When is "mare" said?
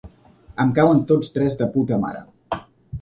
2.07-2.23